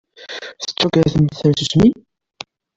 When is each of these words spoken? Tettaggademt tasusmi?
Tettaggademt 0.61 1.33
tasusmi? 1.39 1.89